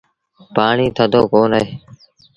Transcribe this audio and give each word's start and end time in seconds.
پآڻي 0.55 0.87
ٿڌو 0.95 1.21
ڪونا 1.31 1.59
اهي۔ 1.63 1.73